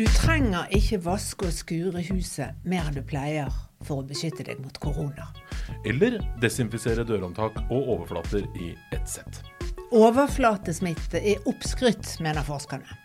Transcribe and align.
Du 0.00 0.06
trenger 0.16 0.64
ikke 0.72 0.96
vaske 1.04 1.44
og 1.44 1.52
skure 1.52 2.00
huset 2.06 2.62
mer 2.64 2.86
enn 2.88 2.94
du 2.96 3.02
pleier 3.04 3.50
for 3.84 4.00
å 4.00 4.04
beskytte 4.08 4.46
deg 4.46 4.62
mot 4.64 4.78
korona. 4.80 5.26
Eller 5.84 6.16
desinfisere 6.40 7.04
dørhåndtak 7.04 7.58
og 7.66 7.90
overflater 7.98 8.46
i 8.56 8.70
ett 8.96 9.04
sett. 9.12 9.42
Overflatesmitte 9.92 11.20
er 11.20 11.44
oppskrytt, 11.52 12.14
mener 12.24 12.48
forskerne. 12.48 12.96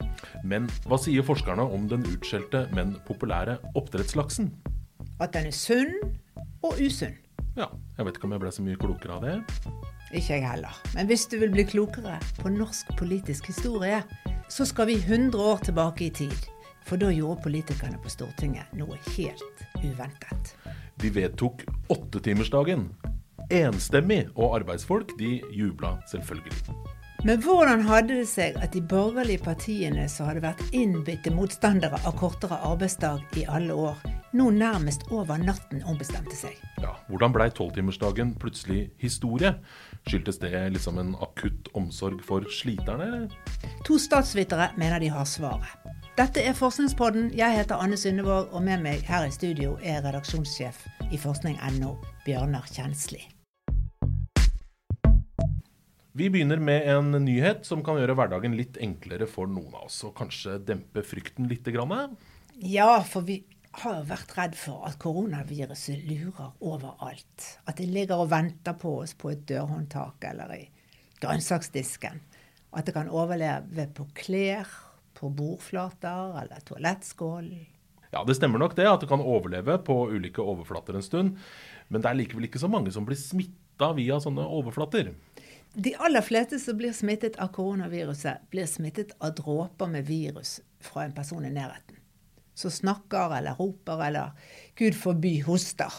Men 0.47 0.71
hva 0.87 1.01
sier 1.03 1.27
forskerne 1.27 1.67
om 1.67 1.91
den 1.91 2.07
utskjelte, 2.13 2.63
men 2.71 2.95
populære 3.11 3.57
oppdrettslaksen? 3.75 4.53
At 5.19 5.35
den 5.35 5.51
er 5.51 5.59
sunn 5.59 5.91
og 6.63 6.79
usunn. 6.79 7.19
Ja, 7.59 7.73
jeg 7.99 8.07
vet 8.07 8.21
ikke 8.21 8.31
om 8.31 8.39
jeg 8.39 8.45
ble 8.47 8.55
så 8.55 8.63
mye 8.63 8.79
klokere 8.79 9.19
av 9.19 9.27
det. 9.27 9.37
Ikke 10.15 10.37
jeg 10.37 10.47
heller. 10.47 10.79
Men 10.95 11.11
hvis 11.11 11.27
du 11.27 11.41
vil 11.43 11.51
bli 11.51 11.67
klokere 11.75 12.21
på 12.39 12.55
norsk 12.55 12.95
politisk 12.95 13.51
historie, 13.51 13.99
så 14.47 14.63
skal 14.63 14.93
vi 14.93 15.01
100 15.03 15.35
år 15.35 15.65
tilbake 15.67 16.07
i 16.07 16.13
tid. 16.23 16.51
For 16.85 17.01
da 17.01 17.09
gjorde 17.13 17.41
politikerne 17.45 17.97
på 18.01 18.11
Stortinget 18.13 18.73
noe 18.77 18.97
helt 19.15 19.65
uventet. 19.81 20.53
De 21.01 21.09
vedtok 21.09 21.65
åttetimersdagen. 21.89 22.89
Enstemmig, 23.53 24.27
og 24.35 24.59
arbeidsfolk 24.61 25.17
de 25.19 25.39
jubla 25.53 25.97
selvfølgelig. 26.09 26.75
Men 27.25 27.39
hvordan 27.41 27.81
hadde 27.87 28.19
det 28.19 28.27
seg 28.29 28.57
at 28.61 28.75
de 28.75 28.83
borgerlige 28.85 29.41
partiene 29.41 30.03
som 30.13 30.27
hadde 30.29 30.43
vært 30.43 30.61
innbitte 30.77 31.31
motstandere 31.33 31.97
av 32.05 32.13
kortere 32.19 32.59
arbeidsdag 32.67 33.39
i 33.41 33.47
alle 33.49 33.73
år, 33.73 33.97
nå 34.37 34.51
nærmest 34.53 35.07
over 35.09 35.41
natten 35.41 35.81
ombestemte 35.89 36.37
seg? 36.37 36.53
Ja, 36.83 36.93
Hvordan 37.09 37.33
blei 37.33 37.49
tolvtimersdagen 37.49 38.35
plutselig 38.37 38.91
historie? 39.01 39.55
Skyldtes 40.05 40.37
det 40.43 40.53
liksom 40.75 41.01
en 41.01 41.15
akutt 41.17 41.71
omsorg 41.73 42.21
for 42.25 42.45
sliterne? 42.53 43.25
To 43.89 43.97
statsvitere 44.01 44.71
mener 44.77 45.01
de 45.01 45.09
har 45.13 45.25
svaret. 45.25 45.84
Dette 46.15 46.39
er 46.47 46.53
Forskningspodden. 46.55 47.25
Jeg 47.35 47.51
heter 47.57 47.81
Anne 47.83 47.97
Sundevåg, 47.99 48.53
og 48.55 48.61
med 48.63 48.79
meg 48.85 49.01
her 49.03 49.25
i 49.27 49.31
studio 49.35 49.73
er 49.83 49.97
redaksjonssjef 49.99 50.77
i 51.11 51.17
forskning.no, 51.19 51.89
Bjørnar 52.23 52.69
Kjensli. 52.71 53.19
Vi 56.15 56.29
begynner 56.31 56.63
med 56.63 56.87
en 56.93 57.11
nyhet 57.25 57.67
som 57.67 57.83
kan 57.83 57.99
gjøre 57.99 58.15
hverdagen 58.15 58.55
litt 58.55 58.79
enklere 58.79 59.27
for 59.27 59.51
noen 59.51 59.75
av 59.75 59.89
oss, 59.89 59.97
og 60.07 60.15
kanskje 60.15 60.55
dempe 60.63 61.03
frykten 61.03 61.51
litt. 61.51 61.67
Grann. 61.75 62.15
Ja, 62.63 63.01
for 63.03 63.27
vi 63.27 63.41
har 63.81 63.99
jo 63.99 64.07
vært 64.13 64.31
redd 64.39 64.55
for 64.55 64.87
at 64.87 64.95
koronaviruset 65.03 66.07
lurer 66.07 66.55
overalt. 66.63 67.49
At 67.67 67.83
det 67.83 67.91
ligger 67.91 68.23
og 68.23 68.31
venter 68.31 68.79
på 68.79 69.01
oss 69.01 69.17
på 69.19 69.35
et 69.35 69.43
dørhåndtak 69.51 70.31
eller 70.31 70.55
i 70.61 70.63
grønnsaksdisken. 71.19 72.23
At 72.71 72.87
det 72.87 72.95
kan 72.95 73.11
overleve 73.11 73.91
på 73.91 74.07
klær, 74.15 74.71
på 75.15 75.29
bordflater 75.33 76.35
eller 76.41 76.61
toalettskål. 76.67 77.49
Ja, 78.15 78.23
det 78.23 78.37
stemmer 78.37 78.61
nok 78.61 78.75
det, 78.77 78.87
at 78.87 79.01
det 79.03 79.09
kan 79.11 79.23
overleve 79.23 79.77
på 79.83 79.95
ulike 80.11 80.43
overflater 80.43 80.95
en 80.95 81.03
stund. 81.03 81.39
Men 81.87 82.01
det 82.03 82.09
er 82.09 82.19
likevel 82.21 82.47
ikke 82.47 82.61
så 82.61 82.69
mange 82.71 82.93
som 82.95 83.07
blir 83.07 83.19
smitta 83.19 83.91
via 83.97 84.21
sånne 84.23 84.45
overflater. 84.45 85.11
De 85.75 85.91
aller 85.99 86.23
fleste 86.23 86.59
som 86.63 86.77
blir 86.79 86.95
smittet 86.95 87.35
av 87.43 87.49
koronaviruset, 87.55 88.45
blir 88.53 88.69
smittet 88.71 89.11
av 89.19 89.33
dråper 89.35 89.91
med 89.91 90.07
virus 90.07 90.61
fra 90.79 91.03
en 91.03 91.15
person 91.17 91.43
i 91.43 91.51
nærheten. 91.51 91.99
Som 92.55 92.71
snakker 92.71 93.35
eller 93.35 93.59
roper 93.59 94.05
eller 94.05 94.53
gud 94.79 94.95
forby 94.95 95.41
hoster. 95.43 95.91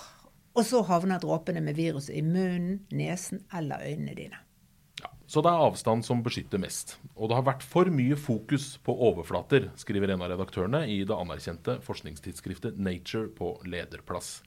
Og 0.56 0.64
så 0.64 0.80
havner 0.89 1.20
dråpene 1.20 1.61
med 1.61 1.77
viruset 1.77 2.17
i 2.17 2.25
munnen, 2.25 2.86
nesen 2.89 3.45
eller 3.53 3.84
øynene 3.84 4.17
dine. 4.17 4.41
Så 5.37 5.42
det 5.45 5.51
er 5.53 5.67
avstand 5.67 6.01
som 6.01 6.23
beskytter 6.25 6.56
mest. 6.56 6.95
Og 7.12 7.29
det 7.29 7.37
har 7.37 7.45
vært 7.45 7.65
for 7.69 7.91
mye 7.92 8.17
fokus 8.17 8.79
på 8.81 8.95
overflater, 9.05 9.67
skriver 9.77 10.15
en 10.15 10.23
av 10.25 10.31
redaktørene 10.33 10.87
i 10.89 11.03
det 11.05 11.12
anerkjente 11.12 11.75
forskningstidsskriftet 11.84 12.79
Nature 12.81 13.29
på 13.36 13.51
lederplass. 13.69 14.39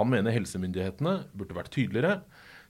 Han 0.00 0.10
mener 0.10 0.34
helsemyndighetene 0.34 1.12
burde 1.38 1.54
vært 1.54 1.70
tydeligere 1.76 2.24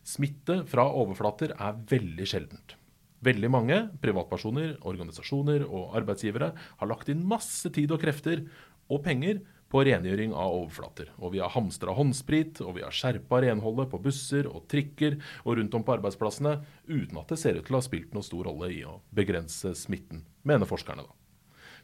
Smitte 0.05 0.59
fra 0.69 0.85
overflater 0.85 1.55
er 1.57 1.81
veldig 1.89 2.29
sjeldent. 2.29 2.77
Veldig 3.25 3.53
mange 3.55 3.81
privatpersoner, 4.05 4.75
organisasjoner 4.85 5.65
og 5.65 5.97
arbeidsgivere 5.97 6.53
har 6.53 6.93
lagt 6.93 7.09
inn 7.09 7.25
masse 7.25 7.73
tid 7.73 7.97
og 7.97 8.05
krefter 8.05 8.45
og 8.93 9.01
penger 9.07 9.41
på 9.73 9.83
rengjøring 9.89 10.35
av 10.37 10.53
overflater. 10.59 11.09
Og 11.17 11.33
vi 11.33 11.41
har 11.41 11.53
hamstra 11.55 11.95
håndsprit, 11.97 12.61
og 12.61 12.77
vi 12.77 12.85
har 12.85 12.93
skjerpa 12.93 13.41
renholdet 13.45 13.89
på 13.93 14.01
busser 14.05 14.49
og 14.51 14.67
trikker 14.69 15.17
og 15.47 15.57
rundt 15.59 15.79
om 15.79 15.87
på 15.87 15.97
arbeidsplassene, 15.97 16.59
uten 16.91 17.23
at 17.23 17.33
det 17.33 17.41
ser 17.41 17.57
ut 17.57 17.65
til 17.69 17.79
å 17.79 17.81
ha 17.81 17.87
spilt 17.87 18.13
noen 18.13 18.27
stor 18.27 18.51
rolle 18.51 18.69
i 18.75 18.83
å 18.85 18.99
begrense 19.17 19.73
smitten, 19.79 20.27
mener 20.45 20.69
forskerne 20.69 21.07
da. 21.07 21.17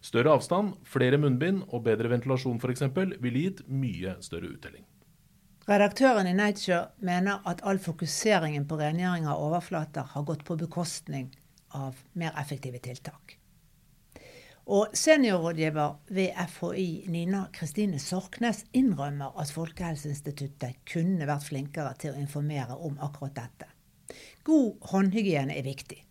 Større 0.05 0.37
avstand, 0.37 0.77
flere 0.87 1.19
munnbind 1.19 1.65
og 1.73 1.83
bedre 1.89 2.13
ventilasjon 2.13 2.61
f.eks. 2.63 2.85
ville 3.19 3.49
gitt 3.49 3.65
mye 3.67 4.15
større 4.23 4.53
uttelling. 4.53 4.85
Redaktøren 5.69 6.29
i 6.29 6.37
Nature 6.37 6.85
mener 7.05 7.43
at 7.49 7.65
all 7.67 7.81
fokuseringen 7.83 8.69
på 8.69 8.79
rengjøring 8.79 9.27
av 9.29 9.43
overflater 9.49 10.07
har 10.15 10.29
gått 10.29 10.47
på 10.49 10.57
bekostning 10.61 11.33
av 11.77 11.99
mer 12.17 12.33
effektive 12.41 12.81
tiltak. 12.85 13.38
Og 14.69 14.91
seniorrådgiver 14.93 15.95
ved 16.13 16.35
FHI, 16.49 17.05
Nina 17.09 17.47
Kristine 17.53 17.99
Sorknes, 17.99 18.67
innrømmer 18.77 19.39
at 19.41 19.49
Folkehelseinstituttet 19.55 20.83
kunne 20.93 21.25
vært 21.25 21.47
flinkere 21.47 21.95
til 21.97 22.13
å 22.13 22.21
informere 22.21 22.77
om 22.77 22.99
akkurat 23.01 23.33
dette. 23.39 23.71
God 24.45 24.77
håndhygiene 24.91 25.57
er 25.57 25.65
viktig. 25.65 26.03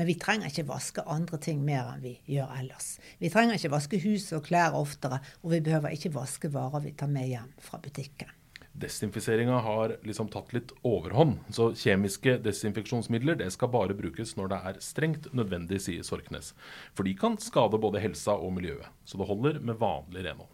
Men 0.00 0.08
vi 0.08 0.16
trenger 0.20 0.48
ikke 0.48 0.64
vaske 0.68 1.04
andre 1.12 1.40
ting 1.44 1.60
mer 1.64 1.92
enn 1.92 2.04
vi 2.04 2.14
gjør 2.38 2.56
ellers. 2.56 2.94
Vi 3.20 3.32
trenger 3.32 3.60
ikke 3.60 3.74
vaske 3.76 4.00
hus 4.08 4.30
og 4.36 4.48
klær 4.48 4.76
oftere, 4.80 5.20
og 5.44 5.52
vi 5.52 5.60
behøver 5.68 5.92
ikke 5.92 6.14
vaske 6.16 6.52
varer 6.56 6.88
vi 6.88 6.96
tar 6.96 7.12
med 7.12 7.28
hjem 7.28 7.52
fra 7.68 7.80
butikken 7.84 8.35
desinfiseringa 8.80 9.58
har 9.64 9.96
liksom 10.06 10.28
tatt 10.32 10.52
litt 10.56 10.72
overhånd. 10.86 11.38
Så 11.54 11.70
kjemiske 11.74 12.36
desinfeksjonsmidler 12.44 13.38
det 13.40 13.50
skal 13.54 13.72
bare 13.72 13.96
brukes 13.96 14.34
når 14.36 14.52
det 14.52 14.60
er 14.70 14.80
strengt 14.84 15.28
nødvendig, 15.36 15.80
sier 15.84 16.06
Sorknes. 16.06 16.52
For 16.94 17.08
de 17.08 17.14
kan 17.18 17.38
skade 17.42 17.80
både 17.82 18.02
helsa 18.04 18.36
og 18.36 18.54
miljøet. 18.58 18.88
Så 19.04 19.20
det 19.20 19.28
holder 19.28 19.60
med 19.60 19.80
vanlig 19.80 20.26
renhold. 20.28 20.52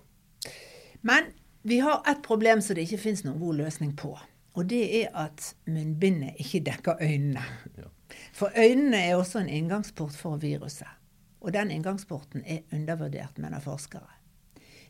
Men 1.02 1.32
vi 1.62 1.80
har 1.82 2.02
et 2.10 2.22
problem 2.22 2.62
som 2.62 2.78
det 2.78 2.86
ikke 2.86 3.02
finnes 3.08 3.24
noen 3.26 3.42
god 3.42 3.60
løsning 3.64 3.96
på. 3.98 4.14
Og 4.52 4.68
det 4.68 4.82
er 5.02 5.12
at 5.16 5.52
munnbindet 5.66 6.38
ikke 6.42 6.64
dekker 6.70 7.02
øynene. 7.02 7.44
Ja. 7.80 7.88
For 8.36 8.52
øynene 8.52 8.98
er 9.08 9.16
også 9.16 9.40
en 9.40 9.48
inngangsport 9.48 10.12
for 10.12 10.36
viruset. 10.36 10.88
Og 11.40 11.54
den 11.54 11.70
inngangsporten 11.72 12.42
er 12.44 12.60
undervurdert, 12.72 13.38
mener 13.40 13.60
forskere. 13.60 14.04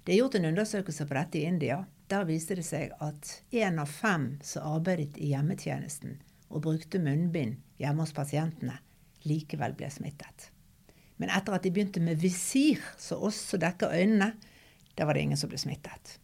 Det 0.02 0.12
er 0.12 0.18
gjort 0.18 0.34
en 0.34 0.48
undersøkelse 0.50 1.06
på 1.06 1.14
dette 1.14 1.38
i 1.38 1.44
India. 1.46 1.84
Der 2.12 2.26
viste 2.28 2.52
det 2.58 2.66
seg 2.66 2.90
at 3.00 3.28
én 3.56 3.78
av 3.80 3.88
fem 3.88 4.34
som 4.44 4.66
arbeidet 4.74 5.16
i 5.16 5.30
hjemmetjenesten 5.30 6.18
og 6.52 6.66
brukte 6.66 6.98
munnbind 7.00 7.62
hjemme 7.80 8.04
hos 8.04 8.12
pasientene, 8.12 8.74
likevel 9.24 9.72
ble 9.78 9.88
smittet. 9.88 10.50
Men 11.16 11.32
etter 11.32 11.56
at 11.56 11.64
de 11.64 11.72
begynte 11.72 12.02
med 12.04 12.20
visir, 12.20 12.82
som 13.00 13.24
også 13.24 13.56
dekker 13.62 13.94
øynene, 13.96 14.34
der 14.92 15.08
var 15.08 15.16
det 15.16 15.24
ingen 15.24 15.40
som 15.40 15.48
ble 15.48 15.62
smittet. 15.62 16.18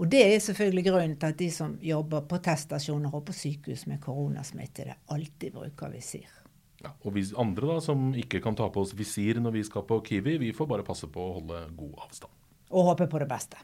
Og 0.00 0.08
det 0.08 0.22
er 0.24 0.40
selvfølgelig 0.40 0.86
grunnen 0.88 1.18
til 1.20 1.34
at 1.34 1.40
de 1.42 1.50
som 1.52 1.76
jobber 1.84 2.24
på 2.30 2.40
teststasjoner 2.40 3.12
og 3.12 3.26
på 3.28 3.36
sykehus 3.36 3.84
med 3.90 4.00
koronasmittede, 4.00 4.96
alltid 5.12 5.52
bruker 5.52 5.92
visir. 5.92 6.32
Ja, 6.80 6.94
og 7.04 7.12
vi 7.12 7.26
andre 7.36 7.74
da, 7.74 7.80
som 7.84 8.14
ikke 8.16 8.40
kan 8.40 8.56
ta 8.56 8.70
på 8.72 8.86
oss 8.86 8.96
visir 8.96 9.42
når 9.44 9.58
vi 9.58 9.68
skal 9.68 9.84
på 9.84 10.00
Kiwi, 10.06 10.38
vi 10.40 10.54
får 10.56 10.70
bare 10.70 10.86
passe 10.86 11.12
på 11.12 11.28
å 11.28 11.34
holde 11.42 11.66
god 11.76 12.06
avstand 12.06 12.38
og 12.70 12.84
håpe 12.86 13.08
på 13.10 13.18
det 13.18 13.26
beste. 13.26 13.58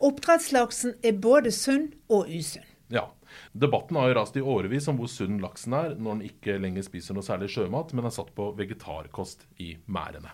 Oppdrettslaksen 0.00 0.94
er 1.04 1.16
både 1.20 1.52
sunn 1.52 1.90
og 2.08 2.28
usunn. 2.32 2.64
Ja. 2.88 3.10
Debatten 3.52 3.98
har 4.00 4.08
jo 4.08 4.14
rast 4.16 4.36
i 4.40 4.42
årevis 4.42 4.88
om 4.90 4.96
hvor 4.98 5.10
sunn 5.12 5.38
laksen 5.42 5.76
er 5.76 5.92
når 5.94 6.16
den 6.16 6.30
ikke 6.30 6.56
lenger 6.58 6.86
spiser 6.86 7.14
noe 7.14 7.26
særlig 7.26 7.50
sjømat, 7.52 7.92
men 7.94 8.08
er 8.08 8.14
satt 8.14 8.32
på 8.34 8.50
vegetarkost 8.58 9.44
i 9.62 9.74
merdene. 9.86 10.32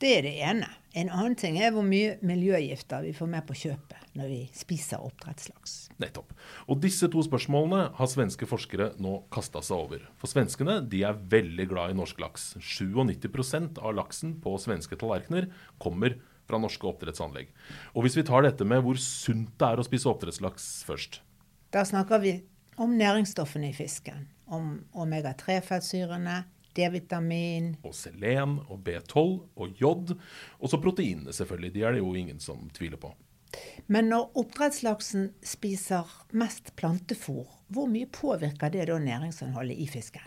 Det 0.00 0.10
er 0.18 0.24
det 0.26 0.32
ene. 0.42 0.66
En 0.98 1.10
annen 1.12 1.36
ting 1.38 1.60
er 1.62 1.70
hvor 1.72 1.84
mye 1.86 2.16
miljøgifter 2.26 3.04
vi 3.06 3.12
får 3.14 3.28
med 3.30 3.44
på 3.46 3.54
kjøpet 3.60 4.16
når 4.18 4.30
vi 4.30 4.40
spiser 4.56 5.04
oppdrettslaks. 5.04 5.76
Nettopp. 6.02 6.32
Og 6.66 6.80
disse 6.82 7.06
to 7.10 7.22
spørsmålene 7.24 7.86
har 7.94 8.10
svenske 8.10 8.48
forskere 8.48 8.90
nå 9.02 9.20
kasta 9.34 9.62
seg 9.62 9.84
over. 9.86 10.04
For 10.18 10.32
svenskene 10.32 10.80
de 10.90 11.04
er 11.06 11.20
veldig 11.30 11.68
glad 11.70 11.94
i 11.94 11.98
norsk 12.00 12.20
laks. 12.24 12.54
97 12.58 13.78
av 13.78 13.94
laksen 13.94 14.38
på 14.42 14.56
svenske 14.62 14.98
tallerkener 14.98 15.50
kommer 15.82 16.16
fra 16.18 16.32
norske 16.52 16.86
oppdrettsanlegg. 16.88 17.50
Og 17.94 18.04
hvis 18.04 18.18
vi 18.18 18.26
tar 18.26 18.44
dette 18.46 18.66
med 18.68 18.84
hvor 18.84 18.98
sunt 19.00 19.54
det 19.58 19.70
er 19.70 19.80
å 19.80 19.86
spise 19.86 20.10
oppdrettslaks 20.10 20.84
først 20.88 21.20
Da 21.74 21.84
snakker 21.86 22.20
vi 22.22 22.34
om 22.76 22.96
næringsstoffene 22.98 23.70
i 23.70 23.76
fisken. 23.76 24.28
Om 24.46 24.84
omega-3-fettsyrene, 24.92 26.42
D-vitamin. 26.74 27.74
Og 27.86 27.94
selen 27.96 28.58
og 28.68 28.82
B12 28.86 29.20
og 29.56 29.80
jod. 29.80 30.14
Og 30.60 30.70
så 30.70 30.80
proteinene, 30.82 31.32
selvfølgelig. 31.32 31.72
De 31.74 31.84
er 31.84 31.94
det 31.94 32.02
jo 32.02 32.14
ingen 32.18 32.40
som 32.42 32.68
tviler 32.74 33.00
på. 33.00 33.14
Men 33.86 34.10
når 34.10 34.32
oppdrettslaksen 34.40 35.28
spiser 35.46 36.10
mest 36.34 36.72
plantefôr, 36.78 37.46
hvor 37.70 37.90
mye 37.90 38.10
påvirker 38.10 38.72
det 38.74 38.88
da 38.90 38.98
næringsinnholdet 38.98 39.78
i 39.78 39.86
fisken? 39.90 40.26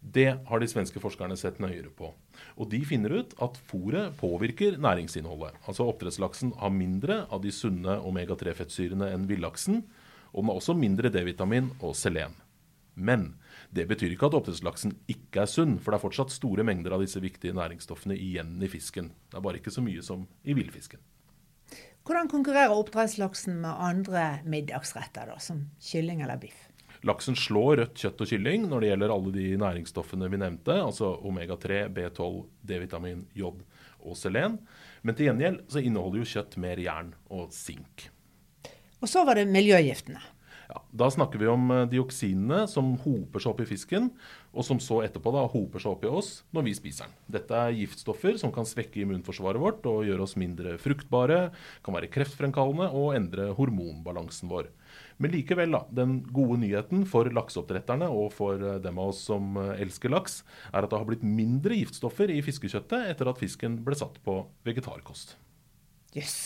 Det 0.00 0.28
har 0.48 0.60
de 0.60 0.68
svenske 0.68 1.00
forskerne 1.00 1.36
sett 1.38 1.60
nøyere 1.62 1.92
på. 1.94 2.10
Og 2.54 2.70
de 2.70 2.80
finner 2.86 3.10
ut 3.18 3.34
at 3.42 3.58
fôret 3.68 4.14
påvirker 4.20 4.78
næringsinnholdet. 4.78 5.56
Altså 5.66 5.88
oppdrettslaksen 5.90 6.54
har 6.60 6.70
mindre 6.70 7.24
av 7.32 7.42
de 7.42 7.50
sunne 7.54 7.98
omega-3-fettsyrene 8.06 9.10
enn 9.14 9.26
villaksen. 9.30 9.82
Og 10.34 10.42
den 10.42 10.52
har 10.52 10.60
også 10.60 10.76
mindre 10.78 11.10
D-vitamin 11.14 11.72
og 11.80 11.96
selen. 11.98 12.36
Men 12.94 13.32
det 13.74 13.88
betyr 13.90 14.14
ikke 14.14 14.28
at 14.30 14.36
oppdrettslaksen 14.38 14.94
ikke 15.10 15.42
er 15.42 15.50
sunn, 15.50 15.80
for 15.82 15.90
det 15.90 15.98
er 15.98 16.04
fortsatt 16.04 16.34
store 16.34 16.62
mengder 16.66 16.94
av 16.94 17.02
disse 17.02 17.18
viktige 17.22 17.56
næringsstoffene 17.58 18.14
igjen 18.14 18.54
i 18.62 18.70
fisken. 18.70 19.10
Det 19.30 19.40
er 19.40 19.44
bare 19.46 19.58
ikke 19.58 19.74
så 19.74 19.82
mye 19.82 20.04
som 20.06 20.22
i 20.46 20.54
villfisken. 20.54 21.02
Hvordan 22.04 22.28
konkurrerer 22.30 22.74
oppdrettslaksen 22.76 23.58
med 23.64 23.80
andre 23.80 24.24
middagsretter, 24.46 25.32
da, 25.32 25.40
som 25.42 25.64
kylling 25.82 26.22
eller 26.22 26.38
biff? 26.38 26.68
Laksen 27.04 27.36
slår 27.36 27.82
rødt 27.82 28.00
kjøtt 28.00 28.22
og 28.24 28.30
kylling 28.30 28.66
når 28.70 28.80
det 28.80 28.90
gjelder 28.90 29.12
alle 29.12 29.32
de 29.34 29.46
næringsstoffene 29.60 30.28
vi 30.32 30.40
nevnte, 30.40 30.76
altså 30.80 31.10
omega-3, 31.28 31.84
B12, 31.92 32.44
D-vitamin, 32.64 33.26
jod 33.36 33.60
og 34.00 34.16
selen. 34.16 34.56
Men 35.04 35.16
til 35.16 35.28
gjengjeld 35.28 35.66
så 35.68 35.82
inneholder 35.84 36.22
jo 36.22 36.30
kjøtt 36.32 36.56
mer 36.64 36.80
jern 36.80 37.12
og 37.28 37.52
sink. 37.52 38.08
Og 39.04 39.10
så 39.10 39.26
var 39.28 39.36
det 39.36 39.50
miljøgiftene. 39.52 40.22
Ja, 40.74 40.80
da 40.90 41.06
snakker 41.10 41.38
vi 41.38 41.46
om 41.46 41.68
eh, 41.70 41.84
dioksinene 41.86 42.64
som 42.66 42.96
hoper 43.04 43.38
seg 43.42 43.52
opp 43.52 43.60
i 43.62 43.66
fisken, 43.68 44.08
og 44.50 44.66
som 44.66 44.80
så 44.82 45.04
etterpå 45.04 45.30
da 45.34 45.44
hoper 45.52 45.82
seg 45.82 45.92
opp 45.92 46.02
i 46.06 46.10
oss 46.10 46.30
når 46.54 46.66
vi 46.66 46.72
spiser 46.74 47.06
den. 47.06 47.14
Dette 47.36 47.60
er 47.60 47.76
giftstoffer 47.78 48.40
som 48.42 48.50
kan 48.54 48.66
svekke 48.66 49.04
immunforsvaret 49.04 49.62
vårt 49.62 49.86
og 49.86 50.02
gjøre 50.08 50.26
oss 50.26 50.34
mindre 50.40 50.74
fruktbare, 50.82 51.52
kan 51.86 51.94
være 51.94 52.10
kreftfremkallende 52.16 52.88
og 52.90 53.14
endre 53.14 53.52
hormonbalansen 53.54 54.50
vår. 54.50 54.72
Men 55.22 55.30
likevel, 55.36 55.76
da, 55.76 55.84
den 55.94 56.16
gode 56.34 56.58
nyheten 56.64 57.06
for 57.06 57.30
lakseoppdretterne 57.30 58.10
og 58.10 58.34
for 58.34 58.58
eh, 58.58 58.80
dem 58.82 58.98
av 58.98 59.14
oss 59.14 59.22
som 59.30 59.54
eh, 59.62 59.76
elsker 59.86 60.10
laks, 60.10 60.40
er 60.72 60.82
at 60.82 60.90
det 60.90 60.98
har 60.98 61.06
blitt 61.06 61.22
mindre 61.22 61.78
giftstoffer 61.78 62.34
i 62.34 62.42
fiskekjøttet 62.42 63.14
etter 63.14 63.30
at 63.30 63.38
fisken 63.38 63.78
ble 63.86 63.94
satt 64.02 64.18
på 64.26 64.40
vegetarkost. 64.66 65.36
Jøss. 66.18 66.26
Yes. 66.26 66.38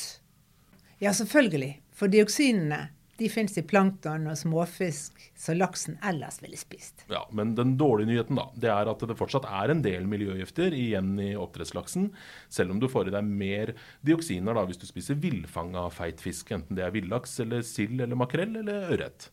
Ja, 1.01 1.13
selvfølgelig. 1.15 1.79
For 1.95 2.11
dioksinene 2.11 2.89
de 3.19 3.29
fins 3.33 3.57
i 3.59 3.65
plankton 3.67 4.29
og 4.31 4.37
småfisk 4.39 5.17
som 5.39 5.59
laksen 5.59 5.97
ellers 6.07 6.39
ville 6.43 6.59
spist. 6.59 7.03
Ja, 7.11 7.25
Men 7.35 7.57
den 7.59 7.75
dårlige 7.81 8.13
nyheten 8.13 8.39
da, 8.39 8.47
det 8.55 8.71
er 8.71 8.91
at 8.91 9.03
det 9.03 9.17
fortsatt 9.19 9.49
er 9.51 9.73
en 9.73 9.83
del 9.83 10.07
miljøgifter 10.07 10.75
igjen 10.77 11.17
i 11.23 11.33
oppdrettslaksen, 11.39 12.13
selv 12.49 12.75
om 12.75 12.83
du 12.83 12.87
får 12.91 13.11
i 13.11 13.17
deg 13.17 13.27
mer 13.27 13.75
dioksiner 14.07 14.55
da, 14.55 14.63
hvis 14.69 14.79
du 14.79 14.87
spiser 14.87 15.19
villfanga 15.19 15.89
feit 15.91 16.23
fisk, 16.23 16.53
enten 16.55 16.79
det 16.79 16.87
er 16.87 16.95
villaks 16.95 17.41
eller 17.43 17.67
sild 17.67 17.99
eller 17.99 18.19
makrell 18.19 18.55
eller 18.63 18.95
ørret. 18.95 19.33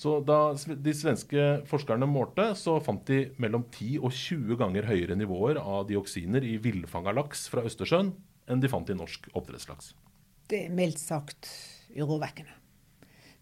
Så 0.00 0.14
Da 0.24 0.54
de 0.54 0.94
svenske 0.96 1.42
forskerne 1.68 2.06
målte, 2.08 2.54
så 2.56 2.78
fant 2.80 3.02
de 3.10 3.34
mellom 3.42 3.66
10 3.66 3.98
og 3.98 4.14
20 4.14 4.56
ganger 4.62 4.88
høyere 4.88 5.18
nivåer 5.18 5.58
av 5.60 5.90
dioksiner 5.90 6.46
i 6.46 6.54
villfanga 6.62 7.12
laks 7.18 7.48
fra 7.52 7.66
Østersjøen 7.68 8.14
enn 8.50 8.62
de 8.62 8.70
fant 8.70 8.88
i 8.88 8.96
norsk 8.96 9.28
oppdrettslaks. 9.34 9.92
Det 10.48 10.64
er 10.66 10.72
mildt 10.72 11.02
sagt 11.02 11.50
urovekkende. 11.92 12.59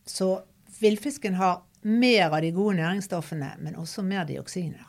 Så 0.08 0.42
villfisken 0.80 1.34
har 1.34 1.62
mer 1.82 2.30
av 2.30 2.40
de 2.42 2.50
gode 2.56 2.78
næringsstoffene, 2.80 3.50
men 3.60 3.76
også 3.76 4.02
mer 4.02 4.24
dioksiner. 4.28 4.86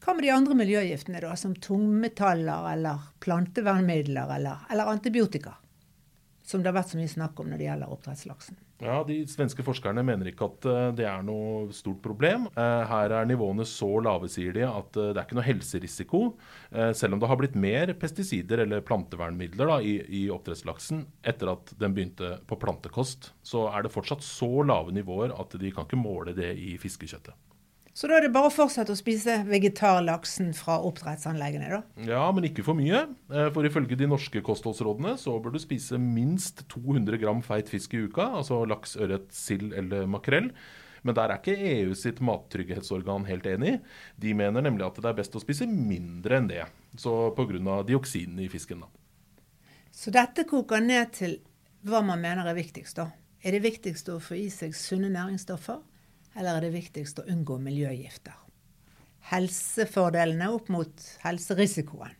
Hva 0.00 0.14
med 0.16 0.24
de 0.24 0.32
andre 0.32 0.56
miljøgiftene, 0.56 1.20
da, 1.20 1.34
som 1.36 1.52
tungmetaller 1.54 2.70
eller 2.72 3.04
plantevernmidler 3.20 4.32
eller, 4.38 4.64
eller 4.72 4.88
antibiotika? 4.88 5.58
Som 6.42 6.62
det 6.62 6.72
har 6.72 6.78
vært 6.80 6.94
så 6.94 7.00
mye 7.00 7.12
snakk 7.12 7.40
om 7.42 7.50
når 7.52 7.60
det 7.60 7.68
gjelder 7.68 7.92
oppdrettslaksen. 7.92 8.56
Ja, 8.80 9.02
De 9.04 9.18
svenske 9.28 9.64
forskerne 9.64 10.02
mener 10.06 10.30
ikke 10.30 10.46
at 10.48 10.66
eh, 10.68 10.86
det 10.96 11.04
er 11.08 11.24
noe 11.26 11.68
stort 11.76 12.00
problem. 12.04 12.46
Eh, 12.48 12.84
her 12.88 13.12
er 13.18 13.28
nivåene 13.28 13.66
så 13.68 13.90
lave, 14.00 14.30
sier 14.32 14.56
de, 14.56 14.64
at 14.64 14.96
eh, 14.96 15.10
det 15.12 15.20
er 15.20 15.26
ikke 15.26 15.38
noe 15.38 15.46
helserisiko. 15.46 16.22
Selv 16.96 17.16
om 17.16 17.20
det 17.20 17.28
har 17.28 17.38
blitt 17.40 17.56
mer 17.58 17.90
pesticider 17.98 18.62
eller 18.64 18.84
plantevernmidler 18.86 19.68
da, 19.72 19.78
i, 19.82 19.96
i 20.20 20.22
oppdrettslaksen 20.32 21.02
etter 21.26 21.50
at 21.52 21.72
den 21.80 21.96
begynte 21.96 22.36
på 22.48 22.58
plantekost, 22.62 23.32
så 23.42 23.66
er 23.74 23.84
det 23.84 23.92
fortsatt 23.92 24.24
så 24.24 24.48
lave 24.62 24.94
nivåer 24.94 25.34
at 25.34 25.58
de 25.58 25.72
kan 25.74 25.88
ikke 25.88 26.00
måle 26.00 26.36
det 26.36 26.52
i 26.62 26.76
fiskekjøttet. 26.80 27.34
Så 27.92 28.06
da 28.06 28.16
er 28.16 28.24
det 28.24 28.32
bare 28.34 28.48
å 28.48 28.54
fortsette 28.54 28.94
å 28.94 28.98
spise 28.98 29.40
vegetarlaksen 29.48 30.52
fra 30.54 30.76
oppdrettsanleggene, 30.86 31.70
da? 31.72 31.80
Ja, 32.06 32.22
men 32.32 32.46
ikke 32.46 32.62
for 32.64 32.78
mye. 32.78 33.02
Eh, 33.32 33.48
for 33.54 33.66
ifølge 33.66 33.98
de 33.98 34.06
norske 34.10 34.42
kostholdsrådene 34.46 35.16
så 35.20 35.34
bør 35.42 35.56
du 35.56 35.62
spise 35.62 35.98
minst 36.00 36.62
200 36.70 37.18
gram 37.20 37.42
feit 37.44 37.72
fisk 37.72 37.96
i 37.98 38.04
uka, 38.06 38.28
altså 38.38 38.62
laks, 38.70 38.94
ørret, 39.00 39.26
sild 39.34 39.74
eller 39.76 40.06
makrell. 40.10 40.52
Men 41.02 41.16
der 41.16 41.32
er 41.32 41.40
ikke 41.40 41.56
EU 41.56 41.96
sitt 41.96 42.20
mattrygghetsorgan 42.24 43.26
helt 43.26 43.46
enig. 43.48 43.78
De 44.20 44.34
mener 44.36 44.62
nemlig 44.62 44.86
at 44.86 45.00
det 45.00 45.10
er 45.10 45.16
best 45.16 45.34
å 45.34 45.42
spise 45.42 45.66
mindre 45.66 46.38
enn 46.38 46.50
det. 46.50 46.64
Så 47.00 47.32
pga. 47.34 47.80
dioksinene 47.88 48.44
i 48.44 48.50
fisken, 48.52 48.84
da. 48.84 48.90
Så 49.90 50.12
dette 50.14 50.46
koker 50.46 50.80
ned 50.84 51.10
til 51.16 51.40
hva 51.88 52.04
man 52.04 52.20
mener 52.22 52.46
er 52.46 52.54
viktigst, 52.54 53.00
da. 53.00 53.10
Er 53.42 53.56
det 53.56 53.64
viktigst 53.64 54.08
å 54.12 54.20
få 54.20 54.36
i 54.36 54.50
seg 54.52 54.76
sunne 54.76 55.08
næringsstoffer? 55.10 55.80
Eller 56.36 56.56
er 56.56 56.66
det 56.66 56.74
viktigst 56.76 57.22
å 57.22 57.26
unngå 57.30 57.58
miljøgifter? 57.62 58.36
Helsefordelene 59.30 60.50
opp 60.54 60.70
mot 60.72 61.06
helserisikoen. 61.24 62.16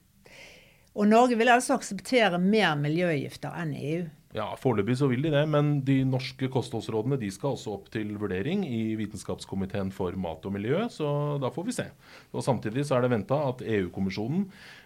Og 0.98 1.06
Norge 1.06 1.36
vil 1.38 1.50
altså 1.52 1.76
akseptere 1.78 2.40
mer 2.42 2.74
miljøgifter 2.78 3.54
enn 3.62 3.76
EU. 3.78 4.08
Ja, 4.30 4.44
Foreløpig 4.54 4.94
så 4.94 5.08
vil 5.10 5.24
de 5.24 5.32
det, 5.32 5.42
men 5.50 5.80
de 5.82 5.96
norske 6.06 6.46
kostholdsrådene 6.54 7.16
de 7.18 7.32
skal 7.34 7.56
også 7.56 7.72
opp 7.74 7.88
til 7.90 8.12
vurdering 8.18 8.62
i 8.62 8.94
Vitenskapskomiteen 8.98 9.90
for 9.94 10.14
mat 10.14 10.46
og 10.46 10.54
miljø, 10.54 10.84
så 10.94 11.08
da 11.42 11.50
får 11.50 11.66
vi 11.66 11.74
se. 11.74 11.86
Og 12.30 12.44
Samtidig 12.46 12.84
så 12.86 12.96
er 12.96 13.04
det 13.06 13.10
venta 13.16 13.40
at 13.48 13.64
EU-kommisjonen 13.66 14.44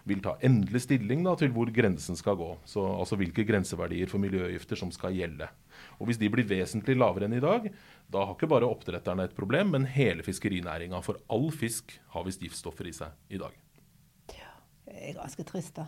vil 0.09 0.25
ta 0.25 0.39
endelig 0.49 0.87
stilling 0.87 1.27
da, 1.29 1.37
til 1.37 1.53
hvor 1.53 1.69
grensen 1.77 2.17
skal 2.17 2.39
gå. 2.41 2.55
Så, 2.65 2.87
altså 2.89 3.21
hvilke 3.21 3.45
grenseverdier 3.45 4.09
for 4.09 4.23
miljøgifter 4.25 4.81
som 4.81 4.93
skal 4.97 5.13
gjelde. 5.17 5.51
Og 5.99 6.09
Hvis 6.09 6.21
de 6.21 6.31
blir 6.31 6.47
vesentlig 6.49 6.97
lavere 6.99 7.29
enn 7.29 7.37
i 7.39 7.43
dag, 7.43 7.69
da 8.11 8.25
har 8.25 8.35
ikke 8.37 8.51
bare 8.51 8.69
oppdretterne 8.69 9.29
et 9.29 9.37
problem, 9.37 9.75
men 9.75 9.87
hele 9.87 10.25
fiskerinæringa. 10.27 11.01
For 11.03 11.21
all 11.33 11.51
fisk 11.53 11.95
har 12.15 12.27
visst 12.27 12.43
giftstoffer 12.43 12.89
i 12.91 12.95
seg 12.97 13.15
i 13.31 13.41
dag. 13.41 13.55
Ja, 14.35 14.51
det 14.89 14.99
er 15.11 15.21
ganske 15.21 15.47
trist, 15.49 15.79
da. 15.79 15.87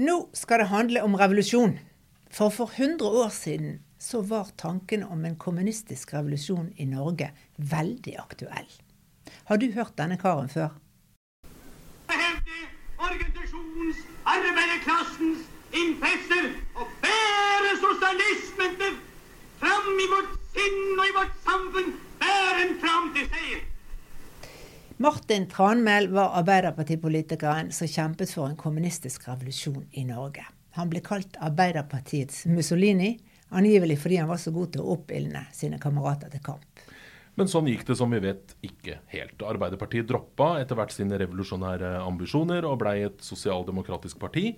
Nå 0.00 0.16
skal 0.32 0.62
det 0.62 0.70
handle 0.70 1.02
om 1.04 1.16
revolusjon. 1.18 1.78
For 2.30 2.48
for 2.54 2.70
100 2.76 3.04
år 3.04 3.28
siden 3.34 3.80
så 3.98 4.22
var 4.22 4.52
tanken 4.56 5.02
om 5.04 5.24
en 5.24 5.36
kommunistisk 5.36 6.14
revolusjon 6.14 6.70
i 6.76 6.86
Norge 6.88 7.32
veldig 7.58 8.14
aktuell. 8.22 8.70
Har 9.44 9.58
du 9.60 9.66
hørt 9.72 9.98
denne 9.98 10.16
karen 10.16 10.48
før? 10.48 10.70
Organisasjons, 13.00 14.00
arbeiderklassens 14.24 15.44
interesser 15.72 16.48
og 16.74 16.86
bære 17.02 17.72
sosialismen 17.84 18.76
til 18.80 18.96
fram 19.60 20.00
i 20.04 20.08
vårt 20.14 20.32
sinn 20.54 20.98
og 20.98 21.06
i 21.06 21.14
vårt 21.18 21.36
samfunn, 21.46 21.92
bære 22.22 22.56
den 22.60 22.74
fram 22.82 23.12
til 23.16 23.28
seier. 23.34 23.62
Martin 25.00 25.46
Tranmæl 25.48 26.10
var 26.12 26.34
arbeiderpartipolitikeren 26.36 27.70
som 27.72 27.88
kjempet 27.88 28.34
for 28.36 28.50
en 28.50 28.56
kommunistisk 28.60 29.22
revolusjon 29.30 29.86
i 29.96 30.02
Norge. 30.04 30.44
Han 30.76 30.90
ble 30.92 31.00
kalt 31.00 31.38
Arbeiderpartiets 31.40 32.42
Mussolini, 32.52 33.14
angivelig 33.48 33.96
fordi 34.02 34.18
han 34.20 34.28
var 34.28 34.42
så 34.42 34.52
god 34.52 34.74
til 34.74 34.84
å 34.84 34.98
oppildne 34.98 35.46
sine 35.56 35.80
kamerater 35.80 36.28
til 36.28 36.44
kamp. 36.44 36.84
Men 37.40 37.48
sånn 37.48 37.72
gikk 37.72 37.86
det 37.88 37.96
som 37.96 38.12
vi 38.12 38.20
vet 38.26 38.52
ikke 38.60 39.00
helt. 39.14 39.40
Arbeiderpartiet 39.40 40.12
droppa 40.12 40.52
etter 40.60 40.76
hvert 40.76 40.92
sine 40.92 41.16
revolusjonære 41.24 41.96
ambisjoner 42.04 42.68
og 42.68 42.82
blei 42.84 42.98
et 43.08 43.24
sosialdemokratisk 43.24 44.20
parti. 44.20 44.50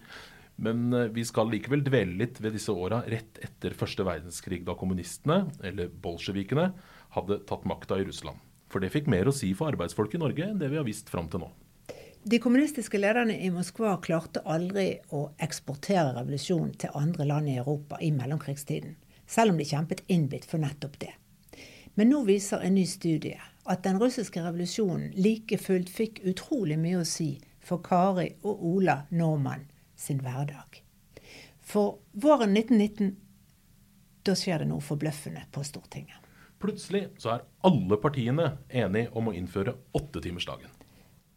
Men 0.59 0.89
eh, 0.91 1.11
vi 1.15 1.23
skal 1.23 1.55
likevel 1.55 1.87
dvele 1.87 2.19
litt 2.25 2.43
ved 2.43 2.59
disse 2.59 2.75
åra 2.75 3.05
rett 3.07 3.39
etter 3.47 3.79
første 3.79 4.03
verdenskrig, 4.11 4.65
da 4.67 4.75
kommunistene, 4.75 5.45
eller 5.63 5.87
bolsjevikene, 6.03 6.73
hadde 7.15 7.45
tatt 7.47 7.63
makta 7.63 8.03
i 8.03 8.11
Russland. 8.11 8.43
For 8.73 8.81
det 8.81 8.93
fikk 8.95 9.11
mer 9.13 9.29
å 9.29 9.37
si 9.37 9.53
for 9.57 9.69
arbeidsfolk 9.73 10.17
i 10.17 10.23
Norge 10.23 10.49
enn 10.49 10.61
det 10.61 10.71
vi 10.73 10.81
har 10.81 10.89
visst 10.89 11.13
fram 11.13 11.29
til 11.29 11.45
nå. 11.45 11.51
De 12.25 12.39
kommunistiske 12.39 13.01
lederne 13.03 13.35
i 13.43 13.51
Moskva 13.51 13.97
klarte 14.01 14.45
aldri 14.47 14.87
å 15.11 15.25
eksportere 15.43 16.13
revolusjonen 16.15 16.77
til 16.79 16.95
andre 16.97 17.27
land 17.27 17.51
i 17.51 17.57
Europa 17.59 17.99
i 18.01 18.13
mellomkrigstiden, 18.15 18.95
selv 19.27 19.53
om 19.53 19.59
de 19.59 19.67
kjempet 19.67 20.05
innbitt 20.07 20.47
for 20.47 20.63
nettopp 20.63 21.01
det. 21.03 21.11
Men 21.99 22.13
nå 22.13 22.23
viser 22.25 22.63
en 22.63 22.79
ny 22.79 22.87
studie 22.89 23.41
at 23.69 23.83
den 23.85 23.99
russiske 24.01 24.41
revolusjonen 24.41 25.11
like 25.19 25.59
fullt 25.61 25.91
fikk 25.93 26.23
utrolig 26.31 26.79
mye 26.81 27.03
å 27.03 27.09
si 27.09 27.35
for 27.63 27.83
Kari 27.85 28.31
og 28.47 28.63
Ola 28.71 29.03
Normann 29.11 29.67
sin 29.99 30.23
hverdag. 30.23 30.81
For 31.61 31.99
våren 32.13 32.55
1919 32.57 33.17
da 34.23 34.39
skjer 34.39 34.63
det 34.63 34.71
noe 34.71 34.83
forbløffende 34.83 35.49
på 35.51 35.67
Stortinget. 35.67 36.22
Plutselig 36.63 37.09
så 37.19 37.35
er 37.35 37.47
alle 37.67 37.99
partiene 37.99 38.53
enige 38.71 39.11
om 39.19 39.31
å 39.31 39.35
innføre 39.35 39.75
åttetimersdagen. 39.99 40.71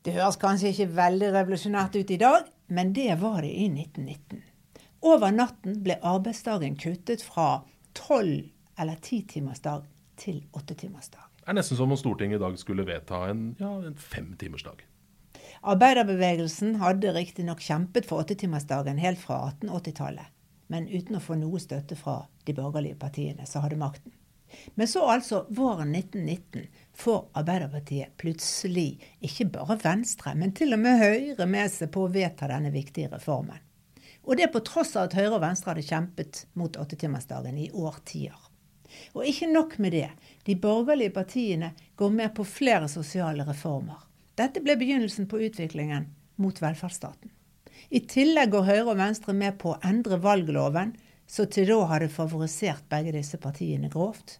Det 0.06 0.14
høres 0.14 0.38
kanskje 0.38 0.70
ikke 0.70 0.92
veldig 1.00 1.32
revolusjonært 1.34 1.96
ut 1.98 2.12
i 2.14 2.20
dag, 2.22 2.50
men 2.70 2.92
det 2.94 3.10
var 3.22 3.40
det 3.42 3.50
i 3.50 3.66
1919. 3.72 4.44
Over 5.06 5.34
natten 5.34 5.80
ble 5.86 5.98
arbeidsdagen 6.06 6.78
kuttet 6.78 7.24
fra 7.26 7.64
tolv 7.98 8.52
eller 8.78 9.00
titimersdag 9.02 9.88
til 10.22 10.44
åttetimersdag. 10.54 11.24
Det 11.42 11.50
er 11.54 11.58
nesten 11.58 11.78
som 11.78 11.94
om 11.94 11.98
Stortinget 11.98 12.38
i 12.40 12.44
dag 12.44 12.58
skulle 12.62 12.86
vedta 12.86 13.24
en, 13.30 13.48
ja, 13.60 13.72
en 13.86 13.98
femtimersdag. 13.98 14.84
Arbeiderbevegelsen 15.66 16.78
hadde 16.82 17.14
riktignok 17.16 17.62
kjempet 17.66 18.06
for 18.10 18.22
åttetimersdagen 18.22 19.02
helt 19.02 19.22
fra 19.22 19.40
1880-tallet, 19.52 20.30
men 20.74 20.90
uten 20.90 21.18
å 21.18 21.24
få 21.24 21.38
noe 21.42 21.62
støtte 21.62 21.98
fra 21.98 22.20
de 22.46 22.54
borgerlige 22.58 22.98
partiene 23.02 23.46
som 23.50 23.66
hadde 23.66 23.82
makten. 23.82 24.14
Men 24.76 24.88
så 24.88 25.04
altså, 25.12 25.46
våren 25.50 25.96
1919, 25.96 26.68
får 26.96 27.22
Arbeiderpartiet 27.34 28.16
plutselig 28.18 29.02
ikke 29.20 29.50
bare 29.58 29.78
Venstre, 29.84 30.36
men 30.36 30.54
til 30.56 30.74
og 30.76 30.80
med 30.80 31.02
Høyre 31.02 31.48
med 31.50 31.72
seg 31.74 31.92
på 31.92 32.06
å 32.06 32.12
vedta 32.12 32.48
denne 32.52 32.72
viktige 32.74 33.12
reformen. 33.12 33.60
Og 34.26 34.40
det 34.40 34.48
på 34.54 34.64
tross 34.66 34.96
av 34.96 35.10
at 35.10 35.16
Høyre 35.18 35.36
og 35.38 35.44
Venstre 35.44 35.74
hadde 35.74 35.86
kjempet 35.86 36.46
mot 36.58 36.78
åttetimersdagen 36.82 37.58
i 37.62 37.70
årtier. 37.74 38.38
Og 39.14 39.28
ikke 39.28 39.52
nok 39.52 39.78
med 39.84 39.94
det, 39.94 40.10
de 40.48 40.56
borgerlige 40.56 41.14
partiene 41.14 41.74
går 42.00 42.14
med 42.16 42.34
på 42.38 42.46
flere 42.48 42.88
sosiale 42.90 43.46
reformer. 43.46 44.00
Dette 44.40 44.64
ble 44.64 44.76
begynnelsen 44.80 45.28
på 45.32 45.42
utviklingen 45.46 46.08
mot 46.42 46.62
velferdsstaten. 46.62 47.32
I 47.90 48.02
tillegg 48.10 48.52
går 48.56 48.66
Høyre 48.70 48.88
og 48.94 49.00
Venstre 49.00 49.36
med 49.36 49.60
på 49.62 49.74
å 49.74 49.80
endre 49.86 50.18
valgloven, 50.24 50.96
som 51.28 51.50
til 51.50 51.68
da 51.70 51.80
hadde 51.90 52.12
favorisert 52.14 52.86
begge 52.90 53.16
disse 53.16 53.40
partiene 53.42 53.90
grovt. 53.92 54.38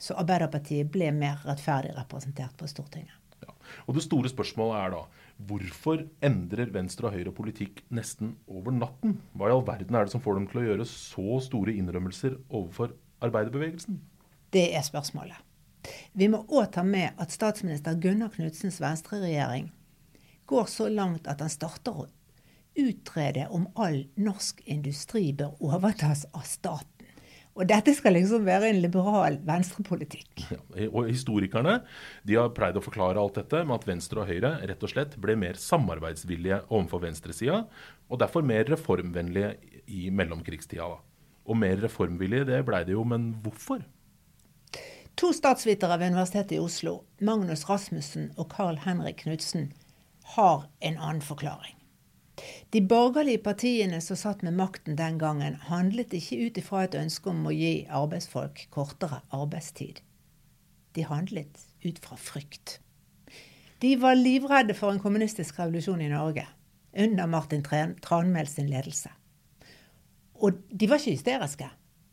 Så 0.00 0.16
Arbeiderpartiet 0.20 0.88
ble 0.92 1.10
mer 1.12 1.42
rettferdig 1.44 1.92
representert 1.96 2.56
på 2.56 2.68
Stortinget. 2.68 3.16
Ja. 3.40 3.52
Og 3.88 3.96
Det 3.96 4.04
store 4.04 4.28
spørsmålet 4.32 4.78
er 4.80 4.94
da 4.94 5.02
hvorfor 5.48 6.02
endrer 6.24 6.72
venstre 6.72 7.08
og 7.08 7.16
høyre 7.16 7.32
politikk 7.32 7.82
nesten 7.88 8.34
over 8.48 8.74
natten? 8.76 9.18
Hva 9.32 9.48
i 9.48 9.54
all 9.54 9.64
verden 9.64 9.96
er 9.96 10.04
det 10.04 10.12
som 10.12 10.24
får 10.24 10.36
dem 10.36 10.48
til 10.50 10.60
å 10.60 10.64
gjøre 10.66 10.88
så 10.88 11.40
store 11.44 11.76
innrømmelser 11.80 12.36
overfor 12.48 12.92
arbeiderbevegelsen? 13.24 14.00
Det 14.52 14.66
er 14.76 14.84
spørsmålet. 14.84 15.38
Vi 16.12 16.28
må 16.28 16.42
òg 16.44 16.72
ta 16.74 16.84
med 16.84 17.16
at 17.20 17.32
statsminister 17.32 17.96
Gunnar 17.96 18.32
Knudsens 18.34 18.80
venstreregjering 18.82 19.70
går 20.50 20.66
så 20.68 20.88
langt 20.92 21.28
at 21.30 21.40
han 21.40 21.52
starter 21.52 22.02
å 22.02 22.08
utrede 22.78 23.46
om 23.50 23.66
all 23.74 24.04
norsk 24.20 24.62
industri 24.70 25.30
bør 25.36 25.56
overtas 25.60 26.26
av 26.32 26.46
staten. 26.48 27.00
Og 27.58 27.66
dette 27.68 27.92
skal 27.92 28.14
liksom 28.14 28.46
være 28.46 28.70
en 28.70 28.78
liberal 28.80 29.40
venstrepolitikk. 29.44 30.44
Ja, 30.52 30.60
og 30.86 31.10
Historikerne 31.10 31.80
de 32.24 32.38
har 32.38 32.52
pleid 32.56 32.78
å 32.78 32.84
forklare 32.84 33.20
alt 33.20 33.40
dette 33.40 33.64
med 33.66 33.74
at 33.80 33.88
Venstre 33.88 34.22
og 34.22 34.30
Høyre 34.30 34.54
rett 34.70 34.86
og 34.86 34.92
slett 34.92 35.16
ble 35.20 35.34
mer 35.36 35.58
samarbeidsvillige 35.60 36.62
overfor 36.68 37.02
venstresida, 37.04 37.64
og 38.08 38.22
derfor 38.22 38.46
mer 38.46 38.70
reformvennlige 38.70 39.56
i 39.90 40.06
mellomkrigstida. 40.14 40.92
Og 41.50 41.58
mer 41.58 41.82
reformvillige, 41.82 42.46
det 42.52 42.62
blei 42.68 42.84
det 42.86 42.94
jo, 42.94 43.02
men 43.04 43.32
hvorfor? 43.42 43.82
To 45.18 45.32
statsvitere 45.36 45.98
ved 45.98 46.14
Universitetet 46.14 46.56
i 46.56 46.62
Oslo, 46.62 47.00
Magnus 47.20 47.66
Rasmussen 47.68 48.30
og 48.38 48.48
Carl 48.54 48.78
Henrik 48.86 49.24
Knutsen, 49.24 49.72
har 50.36 50.68
en 50.80 50.96
annen 50.96 51.24
forklaring. 51.26 51.79
De 52.70 52.82
borgerlige 52.82 53.42
partiene 53.42 54.00
som 54.04 54.18
satt 54.18 54.44
med 54.46 54.56
makten 54.58 54.98
den 54.98 55.18
gangen, 55.18 55.56
handlet 55.68 56.14
ikke 56.16 56.38
ut 56.46 56.60
ifra 56.60 56.84
et 56.86 56.96
ønske 56.98 57.32
om 57.32 57.48
å 57.48 57.54
gi 57.54 57.86
arbeidsfolk 57.88 58.66
kortere 58.74 59.22
arbeidstid. 59.34 60.00
De 60.94 61.06
handlet 61.06 61.66
ut 61.84 61.98
fra 62.02 62.18
frykt. 62.18 62.78
De 63.80 63.94
var 63.96 64.18
livredde 64.18 64.76
for 64.76 64.92
en 64.92 65.00
kommunistisk 65.00 65.58
revolusjon 65.58 66.02
i 66.04 66.10
Norge 66.12 66.46
under 66.92 67.26
Martin 67.30 67.62
Tranmæl 67.64 68.48
sin 68.50 68.68
ledelse. 68.70 69.10
Og 70.40 70.58
de 70.68 70.88
var 70.88 71.00
ikke 71.00 71.16
hysteriske. 71.16 71.68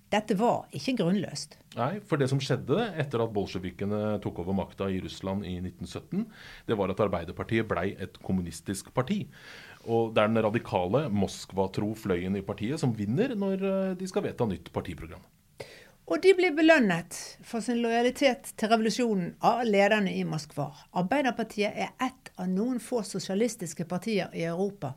Dette 0.08 0.38
var 0.40 0.70
ikke 0.72 0.94
grunnløst. 1.02 1.58
Nei, 1.76 1.98
for 2.08 2.20
det 2.20 2.30
som 2.32 2.40
skjedde 2.40 2.80
etter 3.02 3.22
at 3.24 3.34
bolsjevikene 3.36 4.18
tok 4.24 4.40
over 4.44 4.56
makta 4.56 4.88
i 4.88 5.02
Russland 5.04 5.44
i 5.44 5.58
1917, 5.60 6.24
det 6.70 6.78
var 6.80 6.94
at 6.94 7.02
Arbeiderpartiet 7.04 7.68
blei 7.68 7.90
et 8.00 8.16
kommunistisk 8.24 8.94
parti. 8.96 9.26
Og 9.88 10.14
det 10.16 10.24
er 10.24 10.32
den 10.32 10.44
radikale 10.48 11.08
Moskva-tro 11.12 11.92
fløyen 12.00 12.40
i 12.40 12.46
partiet 12.46 12.80
som 12.80 12.96
vinner 12.96 13.36
når 13.36 13.66
eh, 13.68 13.98
de 14.00 14.08
skal 14.08 14.24
vedta 14.30 14.48
nytt 14.48 14.72
partiprogram. 14.76 15.24
Og 16.08 16.22
de 16.24 16.32
blir 16.38 16.56
belønnet 16.56 17.18
for 17.44 17.64
sin 17.64 17.82
lojalitet 17.84 18.54
til 18.56 18.72
revolusjonen 18.72 19.34
av 19.44 19.66
lederne 19.68 20.14
i 20.16 20.24
Moskva. 20.28 20.70
Arbeiderpartiet 20.96 21.76
er 21.76 21.92
ett 22.00 22.32
av 22.40 22.48
noen 22.48 22.80
få 22.80 23.02
sosialistiske 23.04 23.84
partier 23.92 24.32
i 24.32 24.46
Europa 24.48 24.94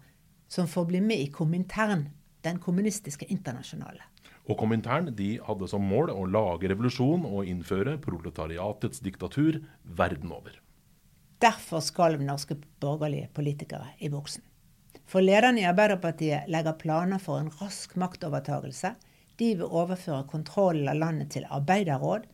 som 0.51 0.71
får 0.71 0.87
bli 0.87 1.03
med 1.03 1.27
i 1.27 1.33
Komintern, 1.35 2.07
den 2.47 2.63
kommunistiske 2.63 3.27
internasjonale. 3.27 4.07
Og 4.51 4.59
Komintern 4.59 5.13
de 5.15 5.37
hadde 5.47 5.69
som 5.71 5.85
mål 5.87 6.11
å 6.11 6.25
lage 6.27 6.71
revolusjon 6.73 7.23
og 7.29 7.47
innføre 7.47 7.95
proletariatets 8.03 9.03
diktatur 9.05 9.61
verden 9.85 10.33
over. 10.35 10.57
Derfor 11.41 11.85
skalv 11.85 12.25
norske 12.25 12.57
borgerlige 12.83 13.31
politikere 13.37 13.95
i 14.03 14.11
buksen. 14.13 14.43
For 15.11 15.23
lederne 15.23 15.63
i 15.63 15.69
Arbeiderpartiet 15.71 16.51
legger 16.51 16.77
planer 16.83 17.23
for 17.23 17.41
en 17.41 17.53
rask 17.61 17.95
maktovertagelse. 17.99 18.93
De 19.39 19.55
vil 19.55 19.65
overføre 19.67 20.27
kontrollen 20.31 20.91
av 20.91 20.99
landet 20.99 21.33
til 21.37 21.47
arbeiderråd, 21.49 22.27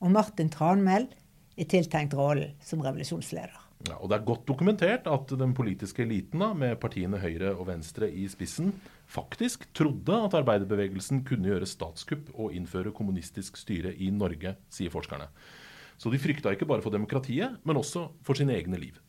og 0.00 0.14
Martin 0.14 0.50
Tranmæl 0.52 1.08
er 1.56 1.70
tiltenkt 1.70 2.14
rollen 2.18 2.56
som 2.64 2.82
revolusjonsleder. 2.84 3.59
Ja, 3.88 3.96
og 3.96 4.10
Det 4.10 4.18
er 4.18 4.26
godt 4.28 4.46
dokumentert 4.48 5.06
at 5.08 5.30
den 5.40 5.54
politiske 5.56 6.02
eliten, 6.04 6.42
med 6.58 6.76
partiene 6.80 7.18
Høyre 7.18 7.54
og 7.54 7.66
Venstre 7.70 8.10
i 8.12 8.26
spissen, 8.28 8.74
faktisk 9.08 9.64
trodde 9.72 10.18
at 10.26 10.34
arbeiderbevegelsen 10.36 11.22
kunne 11.24 11.48
gjøre 11.48 11.68
statskupp 11.68 12.28
og 12.34 12.52
innføre 12.52 12.92
kommunistisk 12.92 13.56
styre 13.56 13.94
i 13.96 14.10
Norge, 14.12 14.56
sier 14.68 14.92
forskerne. 14.92 15.30
Så 15.96 16.12
de 16.12 16.20
frykta 16.20 16.52
ikke 16.52 16.68
bare 16.68 16.84
for 16.84 16.92
demokratiet, 16.92 17.56
men 17.64 17.80
også 17.80 18.10
for 18.24 18.36
sine 18.36 18.52
egne 18.56 18.76
liv. 18.80 19.00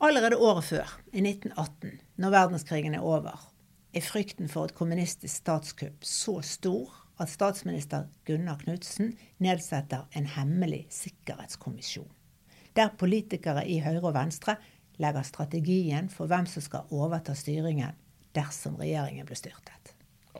Allerede 0.00 0.36
året 0.36 0.64
før, 0.64 0.90
i 1.12 1.24
1918, 1.24 2.00
når 2.20 2.34
verdenskrigen 2.34 2.94
er 2.94 3.04
over, 3.04 3.40
er 3.94 4.04
frykten 4.04 4.50
for 4.52 4.68
et 4.68 4.74
kommunistisk 4.76 5.32
statskupp 5.32 6.04
så 6.04 6.40
stor 6.44 6.92
at 7.22 7.30
statsminister 7.30 8.08
Gunnar 8.26 8.58
Knudsen 8.64 9.14
nedsetter 9.38 10.08
en 10.12 10.26
hemmelig 10.26 10.84
sikkerhetskommisjon. 10.92 12.10
Der 12.74 12.90
politikere 12.98 13.62
i 13.70 13.78
Høyre 13.84 14.08
og 14.08 14.16
Venstre 14.16 14.56
legger 14.98 15.26
strategien 15.26 16.08
for 16.10 16.30
hvem 16.30 16.46
som 16.50 16.62
skal 16.64 16.90
overta 16.94 17.34
styringen 17.38 17.94
dersom 18.34 18.74
regjeringen 18.80 19.26
blir 19.28 19.38
styrtet. 19.38 19.92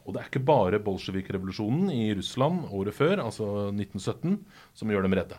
Og 0.05 0.13
det 0.13 0.21
er 0.21 0.29
ikke 0.29 0.43
bare 0.45 0.83
bolsjevik-revolusjonen 0.83 1.93
i 1.95 2.09
Russland 2.19 2.67
året 2.75 2.97
før, 2.97 3.23
altså 3.23 3.47
1917, 3.71 4.41
som 4.75 4.91
gjør 4.91 5.07
dem 5.07 5.15
redde. 5.17 5.39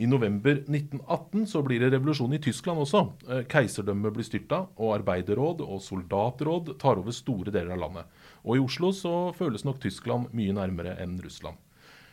I 0.00 0.06
november 0.08 0.54
1918 0.62 1.48
så 1.50 1.60
blir 1.66 1.82
det 1.82 1.90
revolusjon 1.92 2.32
i 2.32 2.40
Tyskland 2.40 2.80
også. 2.80 3.02
Eh, 3.26 3.42
keiserdømmet 3.50 4.14
blir 4.14 4.24
styrta, 4.24 4.62
og 4.78 4.94
arbeiderråd 5.00 5.60
og 5.66 5.82
soldatråd 5.84 6.76
tar 6.80 7.02
over 7.02 7.12
store 7.12 7.52
deler 7.52 7.74
av 7.74 7.82
landet. 7.82 8.22
Og 8.46 8.56
i 8.56 8.62
Oslo 8.62 8.94
så 8.96 9.16
føles 9.36 9.66
nok 9.66 9.82
Tyskland 9.82 10.30
mye 10.32 10.54
nærmere 10.56 10.94
enn 11.02 11.18
Russland. 11.20 11.58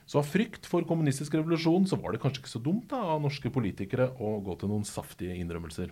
Så 0.07 0.21
av 0.21 0.27
frykt 0.27 0.65
for 0.69 0.85
kommunistisk 0.87 1.35
revolusjon 1.35 1.87
så 1.89 1.97
var 1.99 2.15
det 2.15 2.21
kanskje 2.23 2.39
ikke 2.39 2.53
så 2.53 2.61
dumt 2.63 2.87
da, 2.93 3.01
av 3.15 3.19
norske 3.25 3.51
politikere 3.51 4.13
å 4.23 4.37
gå 4.43 4.55
til 4.59 4.71
noen 4.71 4.87
saftige 4.87 5.35
innrømmelser. 5.35 5.91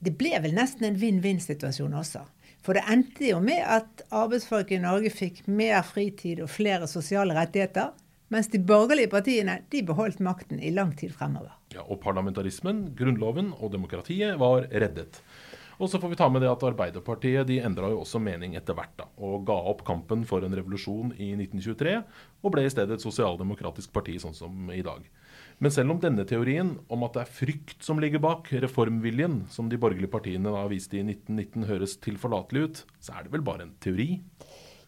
Det 0.00 0.12
ble 0.16 0.34
vel 0.44 0.52
nesten 0.56 0.84
en 0.88 1.00
vinn-vinn-situasjon 1.00 1.96
også. 1.96 2.22
For 2.64 2.76
det 2.76 2.84
endte 2.92 3.24
jo 3.30 3.40
med 3.40 3.64
at 3.64 4.04
arbeidsfolk 4.12 4.72
i 4.76 4.80
Norge 4.82 5.12
fikk 5.12 5.46
mer 5.48 5.80
fritid 5.88 6.42
og 6.44 6.52
flere 6.52 6.88
sosiale 6.88 7.36
rettigheter. 7.36 7.94
Mens 8.30 8.46
de 8.52 8.60
borgerlige 8.62 9.10
partiene 9.10 9.56
de 9.72 9.80
beholdt 9.82 10.20
makten 10.22 10.60
i 10.62 10.70
lang 10.70 10.92
tid 10.96 11.10
fremover. 11.16 11.56
Ja, 11.74 11.82
og 11.82 11.98
parlamentarismen, 12.04 12.90
grunnloven 12.98 13.50
og 13.56 13.72
demokratiet 13.72 14.36
var 14.38 14.68
reddet. 14.70 15.18
Og 15.80 15.88
så 15.88 15.96
får 15.96 16.12
vi 16.12 16.18
ta 16.20 16.26
med 16.28 16.42
det 16.44 16.50
at 16.50 16.64
Arbeiderpartiet 16.68 17.48
de 17.48 17.56
endra 17.64 17.88
jo 17.88 18.02
også 18.02 18.20
mening 18.20 18.52
etter 18.58 18.76
hvert. 18.76 18.92
da, 19.00 19.06
Og 19.16 19.46
ga 19.48 19.56
opp 19.70 19.80
kampen 19.88 20.26
for 20.28 20.44
en 20.44 20.52
revolusjon 20.52 21.14
i 21.16 21.32
1923, 21.38 21.94
og 22.44 22.52
ble 22.52 22.66
i 22.66 22.72
stedet 22.72 22.98
et 22.98 23.04
sosialdemokratisk 23.04 23.92
parti 23.92 24.18
sånn 24.20 24.36
som 24.36 24.68
i 24.74 24.82
dag. 24.84 25.08
Men 25.58 25.72
selv 25.72 25.94
om 25.94 26.00
denne 26.00 26.26
teorien 26.28 26.74
om 26.88 27.02
at 27.04 27.16
det 27.16 27.24
er 27.24 27.32
frykt 27.32 27.84
som 27.84 28.00
ligger 28.00 28.20
bak, 28.20 28.52
reformviljen 28.52 29.46
som 29.52 29.72
de 29.72 29.80
borgerlige 29.80 30.12
partiene 30.12 30.52
da 30.52 30.66
viste 30.68 31.00
i 31.00 31.04
1919 31.04 31.68
høres 31.68 31.96
tilforlatelig 32.04 32.62
ut, 32.62 32.84
så 33.00 33.16
er 33.16 33.24
det 33.24 33.34
vel 33.34 33.44
bare 33.44 33.64
en 33.64 33.76
teori? 33.80 34.10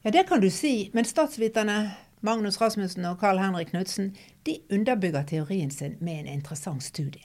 Ja, 0.04 0.12
det 0.12 0.26
kan 0.28 0.40
du 0.44 0.50
si. 0.52 0.90
Men 0.92 1.08
statsviterne 1.08 1.94
Magnus 2.20 2.60
Rasmussen 2.60 3.08
og 3.08 3.20
Carl 3.20 3.40
Henrik 3.40 3.72
Knutsen 3.72 4.12
de 4.44 4.60
underbygger 4.72 5.24
teorien 5.24 5.70
sin 5.70 5.96
med 6.00 6.20
en 6.20 6.34
interessant 6.36 6.84
studie. 6.84 7.24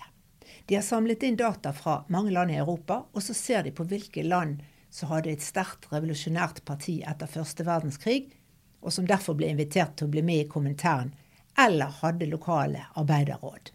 De 0.66 0.76
har 0.76 0.86
samlet 0.86 1.24
inn 1.24 1.38
data 1.40 1.74
fra 1.74 2.02
mange 2.14 2.32
land 2.32 2.52
i 2.52 2.60
Europa, 2.60 3.04
og 3.14 3.24
så 3.24 3.36
ser 3.38 3.64
de 3.64 3.72
på 3.76 3.86
hvilke 3.88 4.24
land 4.24 4.62
som 4.90 5.12
hadde 5.12 5.32
et 5.32 5.44
sterkt 5.44 5.90
revolusjonært 5.92 6.64
parti 6.66 7.00
etter 7.08 7.30
første 7.32 7.66
verdenskrig, 7.68 8.30
og 8.82 8.94
som 8.94 9.08
derfor 9.08 9.38
ble 9.38 9.50
invitert 9.52 9.98
til 9.98 10.08
å 10.08 10.14
bli 10.14 10.24
med 10.26 10.46
i 10.46 10.52
kommentæren, 10.52 11.14
eller 11.58 11.98
hadde 12.02 12.30
lokale 12.30 12.86
arbeiderråd. 13.00 13.74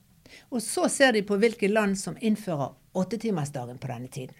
Og 0.55 0.63
så 0.65 0.89
ser 0.89 1.13
de 1.13 1.25
på 1.27 1.37
hvilke 1.41 1.69
land 1.69 1.99
som 2.01 2.17
innfører 2.21 2.73
åttetimersdagen 2.97 3.81
på 3.83 3.91
denne 3.91 4.09
tiden. 4.13 4.37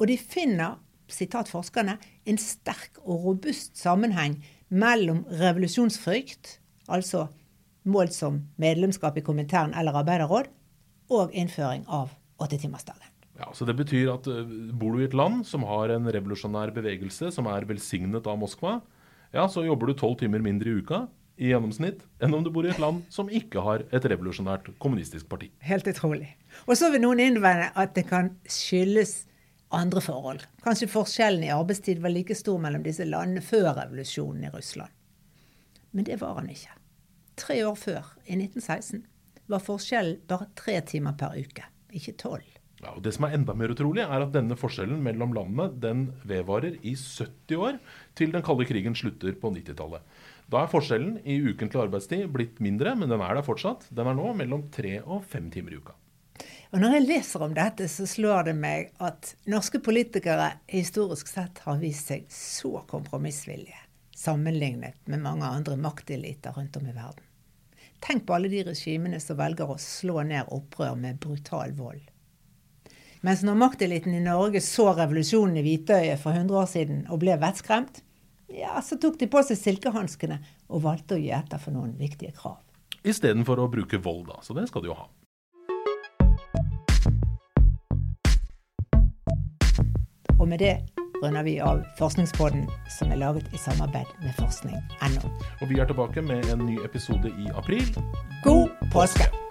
Og 0.00 0.08
de 0.08 0.16
finner, 0.16 0.78
sitat 1.12 1.50
forskerne, 1.52 1.98
en 2.24 2.40
sterk 2.40 2.96
og 3.02 3.26
robust 3.26 3.76
sammenheng 3.76 4.38
mellom 4.72 5.26
revolusjonsfrykt, 5.28 6.56
altså 6.88 7.26
målt 7.84 8.14
som 8.16 8.40
medlemskap 8.62 9.18
i 9.18 9.24
kommentæren 9.26 9.74
eller 9.78 9.98
arbeiderråd, 10.00 10.48
og 11.12 11.34
innføring 11.36 11.86
av 11.88 12.12
åttetimersdagen. 12.42 13.08
Ja, 13.40 13.48
så 13.54 13.64
Det 13.64 13.74
betyr 13.78 14.12
at 14.12 14.28
uh, 14.28 14.44
bor 14.76 14.94
du 14.94 15.02
i 15.02 15.08
et 15.08 15.16
land 15.16 15.46
som 15.48 15.64
har 15.66 15.90
en 15.94 16.06
revolusjonær 16.06 16.74
bevegelse 16.74 17.32
som 17.34 17.48
er 17.50 17.66
velsignet 17.68 18.26
av 18.28 18.38
Moskva, 18.38 18.80
ja, 19.32 19.48
så 19.48 19.64
jobber 19.64 19.88
du 19.88 19.96
tolv 19.96 20.18
timer 20.20 20.44
mindre 20.44 20.68
i 20.68 20.80
uka 20.82 21.06
i 21.40 21.48
gjennomsnitt 21.48 22.02
enn 22.22 22.34
om 22.36 22.44
du 22.44 22.50
bor 22.52 22.66
i 22.66 22.70
et 22.70 22.80
land 22.82 23.00
som 23.10 23.30
ikke 23.32 23.62
har 23.64 23.84
et 23.88 24.06
revolusjonært 24.12 24.74
kommunistisk 24.82 25.30
parti. 25.32 25.48
Helt 25.64 25.88
utrolig. 25.88 26.28
Og 26.68 26.76
så 26.78 26.92
vil 26.92 27.02
noen 27.02 27.22
innvende 27.24 27.70
at 27.72 27.94
det 27.96 28.04
kan 28.10 28.34
skyldes 28.44 29.22
andre 29.72 30.02
forhold. 30.04 30.44
Kanskje 30.64 30.90
forskjellen 30.92 31.46
i 31.46 31.54
arbeidstid 31.54 32.02
var 32.04 32.12
like 32.12 32.36
stor 32.36 32.60
mellom 32.60 32.84
disse 32.84 33.06
landene 33.08 33.40
før 33.44 33.72
revolusjonen 33.80 34.44
i 34.44 34.52
Russland. 34.52 34.92
Men 35.92 36.04
det 36.08 36.20
var 36.20 36.36
han 36.38 36.52
ikke. 36.52 36.76
Tre 37.40 37.56
år 37.64 37.76
før, 37.80 38.12
i 38.28 38.36
1916, 38.36 39.06
var 39.50 39.62
forskjellen 39.64 40.20
bare 40.28 40.50
tre 40.58 40.78
timer 40.86 41.16
per 41.18 41.38
uke, 41.38 41.64
ikke 41.92 42.16
tolv. 42.20 42.48
Ja, 42.82 42.96
og 42.96 43.02
Det 43.02 43.12
som 43.14 43.28
er 43.28 43.36
enda 43.36 43.54
mer 43.54 43.70
utrolig, 43.70 44.02
er 44.02 44.24
at 44.24 44.32
denne 44.34 44.56
forskjellen 44.58 45.02
mellom 45.04 45.34
landene 45.36 45.68
den 45.78 46.08
vedvarer 46.26 46.80
i 46.82 46.96
70 46.98 47.60
år, 47.62 47.78
til 48.18 48.32
den 48.34 48.42
kalde 48.42 48.66
krigen 48.66 48.96
slutter 48.98 49.36
på 49.38 49.52
90-tallet. 49.54 50.02
Da 50.50 50.64
er 50.64 50.72
forskjellen 50.72 51.20
i 51.22 51.38
ukentlig 51.46 51.78
arbeidstid 51.84 52.26
blitt 52.34 52.58
mindre, 52.60 52.96
men 52.98 53.08
den 53.12 53.22
er 53.22 53.38
der 53.38 53.46
fortsatt. 53.46 53.86
Den 53.94 54.10
er 54.10 54.18
nå 54.18 54.32
mellom 54.36 54.66
tre 54.74 54.98
og 55.04 55.22
fem 55.30 55.46
timer 55.54 55.76
i 55.76 55.78
uka. 55.78 55.94
Og 56.72 56.80
Når 56.80 56.94
jeg 56.96 57.06
leser 57.06 57.42
om 57.44 57.54
dette, 57.54 57.86
så 57.88 58.06
slår 58.08 58.48
det 58.48 58.56
meg 58.56 58.90
at 58.98 59.34
norske 59.46 59.78
politikere 59.84 60.54
historisk 60.72 61.28
sett 61.28 61.60
har 61.66 61.78
vist 61.78 62.08
seg 62.10 62.24
så 62.32 62.80
kompromissvillige 62.88 63.78
sammenlignet 64.16 64.96
med 65.04 65.22
mange 65.22 65.46
andre 65.46 65.76
makteliter 65.76 66.54
rundt 66.56 66.76
om 66.76 66.88
i 66.88 66.94
verden. 66.96 67.28
Tenk 68.02 68.24
på 68.26 68.34
alle 68.34 68.50
de 68.50 68.64
regimene 68.66 69.20
som 69.22 69.38
velger 69.38 69.70
å 69.70 69.78
slå 69.78 70.24
ned 70.26 70.48
opprør 70.50 70.96
med 70.98 71.20
brutal 71.22 71.70
vold. 71.78 72.02
Mens 73.22 73.44
når 73.46 73.54
makteliten 73.60 74.16
i 74.18 74.22
Norge 74.24 74.58
så 74.64 74.88
revolusjonen 74.98 75.60
i 75.60 75.62
Hvitøyet 75.62 76.18
for 76.18 76.34
100 76.34 76.58
år 76.58 76.66
siden 76.66 77.04
og 77.06 77.20
ble 77.22 77.36
vettskremt, 77.38 78.00
ja, 78.50 78.74
så 78.82 78.98
tok 78.98 79.20
de 79.20 79.28
på 79.30 79.40
seg 79.46 79.60
silkehanskene 79.60 80.40
og 80.74 80.82
valgte 80.82 81.14
å 81.14 81.22
gi 81.22 81.30
etter 81.30 81.62
for 81.62 81.70
noen 81.76 81.94
viktige 82.00 82.34
krav. 82.34 82.58
Istedenfor 83.06 83.62
å 83.62 83.70
bruke 83.70 84.02
vold, 84.02 84.26
da. 84.32 84.42
Så 84.42 84.58
det 84.58 84.66
skal 84.66 84.82
de 84.82 84.90
jo 84.90 84.98
ha. 84.98 85.06
Og 90.42 90.48
med 90.50 90.58
det 90.58 91.01
runder 91.22 91.42
vi 91.42 91.60
av 91.60 91.84
Forskningspodden, 91.98 92.66
som 92.98 93.12
er 93.12 93.20
laget 93.22 93.54
i 93.54 93.60
samarbeid 93.60 94.10
med 94.22 94.34
forskning.no. 94.40 95.30
Og 95.60 95.70
vi 95.70 95.78
er 95.78 95.86
tilbake 95.90 96.22
med 96.22 96.50
en 96.54 96.66
ny 96.66 96.78
episode 96.84 97.30
i 97.30 97.48
april. 97.54 97.94
God 98.44 98.68
påske! 98.92 99.41